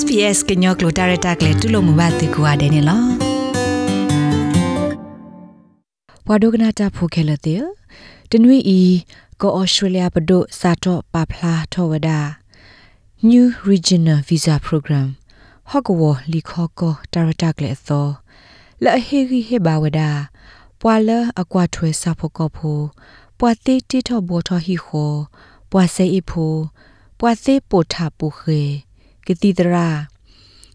[0.00, 3.08] SPS ကညောကလိုတာရတာကလေတူလို့မဘာတေကွာတယ်နော်
[6.26, 7.62] ဘွာဒိုကနာတာဖိုခဲလတဲ့
[8.30, 8.80] တနွေဤ
[9.40, 12.20] ကောဩစတြေးလျပဒိုစာတော့ပါဖလာထောဝဒါ
[13.28, 15.08] New Regional Visa Program
[15.68, 18.06] ဟော့ကဝလီခောကောတာရတာကလေသော
[18.84, 20.10] လဲဟေဂီဟေဘာဝဒါ
[20.80, 22.80] ပွာလအကွာထွဲစာဖို့ကောဖို
[23.38, 25.12] ပွာတေတီထောဘောထောဟီခော
[25.70, 26.54] ပွာစေအဖို
[27.18, 28.62] ပွာစေပိုထာပူခေ
[29.26, 29.88] ကတိတရာ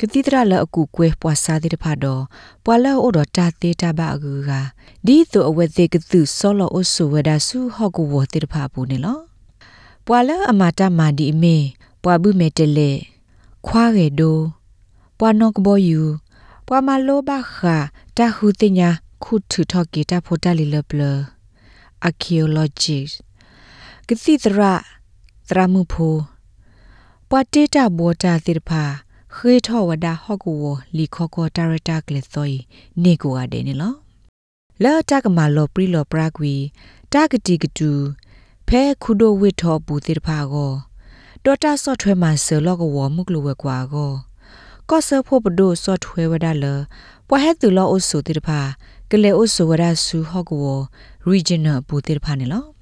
[0.00, 2.22] ကတိတရာလအကူကွဲပွာစားတဲ့ဖာတော့
[2.64, 4.50] ပွာလောအိုတော့တာသေးတာပါအကူက
[5.06, 9.18] ဒီသူအဝဲသေးကသူဆောလောအိုဆူဝဒါဆူဟော့ကူဝတဲ့ဖာဘူးနေလော
[10.06, 11.56] ပွာလောအမတာမာဒီအမေ
[12.02, 12.90] ပွာဘူးမဲတလေ
[13.66, 14.38] ခွာရဲဒို
[15.18, 16.02] ပွာနောကဘောယူ
[16.66, 17.56] ပွာမလောဘခ
[18.16, 18.90] တာဟုတင်ညာ
[19.24, 21.00] ခုထူထော့ဂီတာဖိုတာလီလပလ
[22.08, 23.14] archaeologist
[24.08, 24.72] ကတိတရာ
[25.48, 26.16] တရာမှုဖို
[27.36, 28.82] ပွာတေတာဘောတာတိဖာ
[29.34, 30.64] ခေထောဝဒါဟော့ကူဝ
[30.96, 32.56] လီခောကောတာရတာကလေသောီ
[33.02, 33.94] နေကိုအတဲ့နေလော
[34.82, 36.54] လာတကမာလောပရီလောပရာကွီ
[37.12, 37.90] တာဂတိကတူ
[38.68, 40.72] ဖဲခုဒိုဝစ်ထောပူတိဖာကို
[41.44, 44.12] ဒေါ်တာဆော့ထွဲမှာဆလောကဝမှုကလဝကွာကို
[44.90, 46.64] ကော့ဆဖို့ပဒိုဆော့ထွဲဝဒါလ
[47.28, 48.60] ပွာဟဲတူလောအုဆုတိဖာ
[49.10, 50.66] ကလေအုဆုဝဒါဆူဟော့ကူဝ
[51.30, 52.73] regional ပူတိဖာနေလော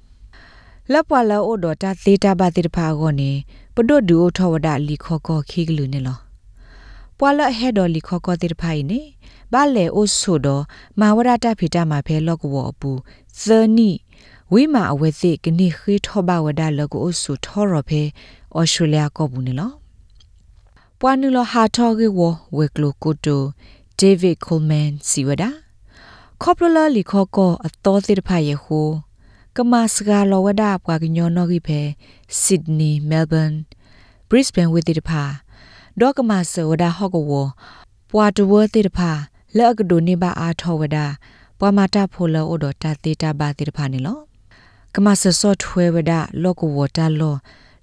[0.91, 3.31] လပွာလောအိုဒတာသေတာဘာတိတဖာကိုနေ
[3.75, 6.17] ပဒိုဒူအိုထောဝဒလီခောကောခိကလူနေလော
[7.17, 8.99] ပွာလဟဲဒေါ်လီခောကောတိတဖာဤနေ
[9.53, 10.47] ဘာလေအိုဆိုဒ
[10.99, 12.91] မာဝရတာဖိတာမှာဖဲလော့ကဝအပူ
[13.41, 13.91] ဇာနီ
[14.51, 18.01] ဝိမာအဝဲသိကနိခေထောဘဝဒလောကအိုဆိုထောရဖဲ
[18.57, 19.71] ဩစတြေးလျကောဘူးနေလော
[20.99, 22.21] ပွာနူလဟာထောကေဝ
[22.57, 23.43] ဝဲကလိုကိုတို
[23.99, 25.49] ဒေးဗစ်ကိုလ်မန်စီဝဒါ
[26.41, 28.87] ခေါပလလလီခောကောအတော်တိတဖာယေဟို
[29.57, 31.81] ကမစကာလောဝဒပွားကညောနောဂိဖေ
[32.41, 33.51] ဆစ်ဒနီမဲလ်ဘန်
[34.29, 35.23] ဘရစ်ဘန်ဝေတိတဖာ
[35.99, 37.31] ဒေါကမဆဝဒဟော့ကဝ
[38.09, 39.11] ပွာတဝတိတဖာ
[39.55, 40.97] လက်အကဒိုနေပါအားထောဝဒ
[41.59, 44.17] ပွာမာတာဖိုလောအိုဒတာတေတာဘာတိတဖာနေလော
[44.95, 46.11] ကမဆဆော့ထွဲဝဒ
[46.43, 47.35] လောကဝတာလော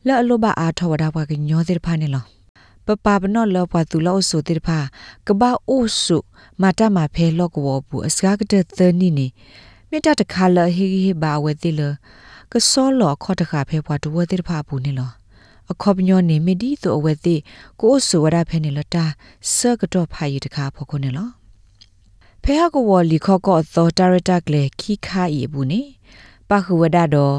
[0.06, 2.24] လက်အလောပါအားထောဝဒပွားကညောတိတဖာနေလော
[2.86, 4.78] ပပပနောလောပွားသူလောဆိုတိတဖာ
[5.26, 6.18] ကဘာအိုဆု
[6.60, 9.26] မာတာမာဖဲလောကဝဘူးအစကားကတဲ့သနီနေ
[9.92, 11.80] မေတ္တာတခါလဟိဟိဘာဝဲတိလ
[12.52, 15.10] ကစောလောခေါ်တခါဖဲပွားတဝဲတိဖာဘူးနေလော
[15.70, 17.36] အခေါပညောနေမီဒီဆိုအဝဲတိ
[17.80, 19.04] ကိုအဆူဝရဖဲနေလတာ
[19.54, 21.28] ဆကတော့ဖာရီတခါဖို့ခုနေလော
[22.42, 25.82] ဖဲဟာကဝလီခေါကောသောတာရတာကလေခိခါဤဘူးနေ
[26.48, 27.36] ပခုဝဒတော့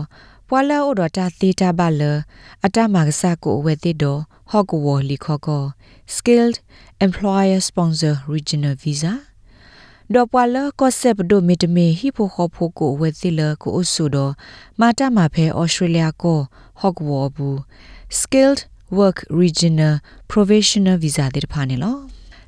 [0.48, 2.02] ပွာလာအိုဒတာသေးတာဘလ
[2.66, 4.20] အတမကဆကိုအဝဲတိတော့
[4.50, 5.64] ဟော့ကဝလီခေါကော
[6.16, 6.58] skilled
[7.06, 9.14] employer sponsor regional visa
[10.16, 14.34] ဒေါ်ပွာလကော့ဆက်ဒိုမီတမီဟီဖိုခေါဖိုကိုဝဲသီလကိုအဆူတော့
[14.80, 16.40] မာတာမာဖဲဩစတြေးလျကို
[16.80, 17.58] ဟော့ကဝဘူး
[18.20, 18.62] skilled
[18.98, 19.96] work regional
[20.32, 21.98] professional visa တဲ့ဖာနေလော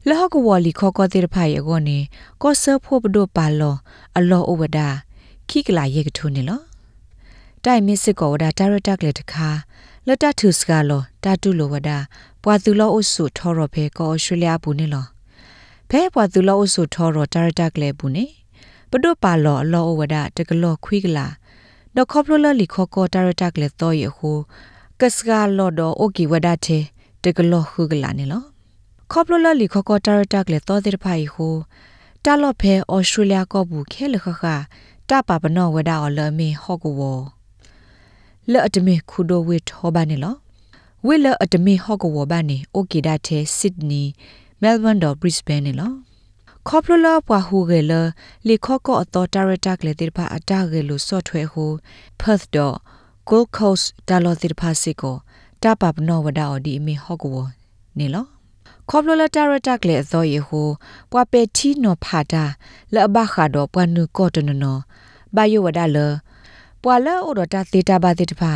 [0.07, 1.97] လဟကဝလီခေါကောတဲ့ဖာရေကိုနေ
[2.41, 3.75] ကောဆဖို့ဘဒိုပါလော
[4.18, 4.79] အလောအဝဒ
[5.50, 6.62] ခိကလာရေကထုနေလော
[7.63, 9.50] တိုင်မစ်စစ်ကောဝဒတာရတက်လက်တခါ
[10.07, 11.90] လတထုစကလောတာတုလောဝဒ
[12.44, 15.12] ပွာသူလောအဆုထောရဖဲကောဩစတြေးလျဘူးနေလော
[15.96, 18.26] ဖဲပွာသူလောအဆုထောရတာရတက်ကလေးဘူးနေ
[18.92, 21.28] ပဒုပါလောအလောဝဒတကလောခွိကလာ
[21.96, 24.32] ဒခေါပလလလီခေါကောတာရတက်ကလေးတော့ရဟု
[25.00, 26.84] ကစကလောဒအိုကီဝဒတဲ့
[27.24, 28.44] တကလောခုကလာနေလော
[29.12, 31.48] ခေါပလလလီခေါကောတာရတက်ကလေးတော့တဲ့ဖိုင်ဟု
[32.26, 34.44] တာလော့ဖဲဩစတြေးလျကောဘူးခဲလခခ
[35.09, 37.02] တာပါပနောဝဒအော်လမီဟော့ကဝ
[38.52, 40.36] လဲ့အတမေခုဒိုဝစ်ဟောဘာနေလော
[41.06, 44.03] ဝိလအတမေဟော့ကဝဘာနေအိုကီဒါတဲ့ဆစ်ဒနီ
[44.63, 45.94] မဲလ်ဘန်ဒေါ်ဘရစ်ဘန်နေလော
[46.68, 47.94] ခေါပလလပွားဟူဂေလ
[48.47, 51.66] လေခေါကောအတော်တာရတာကလေတိဖာအတာဂေလိုဆော့ထွဲဟူ
[52.19, 52.75] ဖတ်ဒေါ်
[53.28, 55.16] ဂိုလ်ကို့စ်ဒါလောတိဖာစီကို
[55.63, 57.41] တာပပနောဝဒါအော်ဒီမီဟော့ကော
[57.97, 58.25] နေလော
[58.90, 60.62] ခေါပလလတာရတာကလေအသောယေဟူ
[61.12, 62.44] ပွာပေတီနောဖာတာ
[62.94, 64.78] လဘခါဒေါ်ပွာနုကောတနနော
[65.35, 65.97] ဘယဝဒါလ
[66.84, 68.52] ပွာလောအိုဒတာသေတာဘာတိတဖာ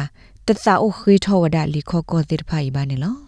[0.45, 3.26] တသအိုခေထောဝဒါလီခေါကောတိတဖာဤပါနေလော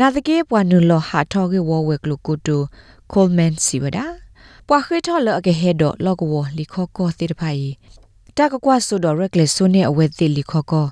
[0.00, 2.56] နာတကေပွာနုလဟာထောကေဝဝဲကလုကုတူ
[3.12, 4.06] ကိုလ်မန်စီဝဒါ
[4.68, 7.62] ပွာခေထောလအကေဟေဒလောကဝလီခောကောတိတဖိုင်
[8.36, 10.86] တကကွာဆိုတော့ရက်လက်ဆိုနေအဝဲတိလီခောကော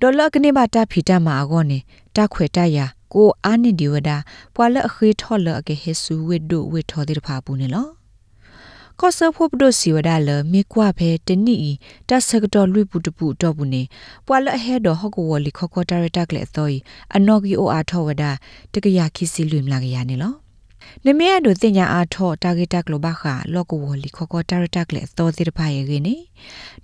[0.00, 1.78] ဒေါ်လာကနေပါတာဖီတာမာအောနေ
[2.16, 2.78] တခွေတရ
[3.12, 4.16] ကိုအာနိဒီဝဒါ
[4.54, 7.86] ပွာလအခေထောလအကေဟေဆူဝေဒုဝေထောတိတဖာပူနေလော
[9.04, 11.58] ကောဆဖို့ပဒိုစီဝဒါလမေကွာဖဲတနိ
[12.08, 13.82] တဆကတော်လွိပူတပူတော့ဘူးနေ
[14.26, 16.68] ပွာလဟဲတော်ဟော့ကဝလီခောကောတာရတက်လက်သော
[17.16, 18.30] အနော်ဂီအိုအားထောဝဒါ
[18.72, 20.34] တကရခိစီလွိမလာကရနေလော
[21.04, 26.16] နမေရတို့တင်ညာအားထောတာဂက်တက်လိုဘာခါလောကဝလီခောကောတာရတက်လက်သောတိတဖာယေကိနေ